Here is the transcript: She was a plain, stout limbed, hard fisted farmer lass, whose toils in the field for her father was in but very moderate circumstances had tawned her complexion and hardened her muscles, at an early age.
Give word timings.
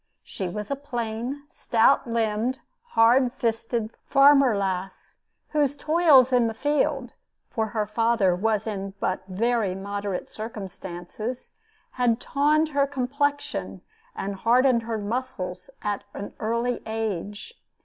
She 0.23 0.49
was 0.49 0.71
a 0.71 0.75
plain, 0.75 1.43
stout 1.51 2.07
limbed, 2.07 2.59
hard 2.95 3.31
fisted 3.33 3.91
farmer 4.07 4.57
lass, 4.57 5.13
whose 5.49 5.77
toils 5.77 6.33
in 6.33 6.47
the 6.47 6.55
field 6.55 7.13
for 7.51 7.67
her 7.67 7.85
father 7.85 8.35
was 8.35 8.65
in 8.65 8.95
but 8.99 9.21
very 9.27 9.75
moderate 9.75 10.27
circumstances 10.27 11.53
had 11.91 12.19
tawned 12.19 12.69
her 12.69 12.87
complexion 12.87 13.81
and 14.15 14.37
hardened 14.37 14.81
her 14.81 14.97
muscles, 14.97 15.69
at 15.83 16.03
an 16.15 16.33
early 16.39 16.81
age. 16.87 17.53